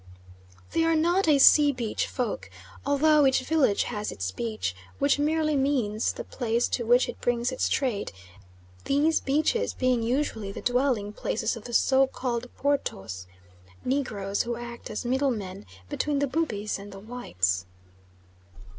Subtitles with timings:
[0.71, 2.49] They are not a sea beach folk,
[2.87, 7.51] although each village has its beach, which merely means the place to which it brings
[7.51, 8.11] its trade,
[8.85, 13.27] these beaches being usually the dwelling places of the so called Portos,
[13.85, 17.67] negroes, who act as middle men between the Bubis and the whites.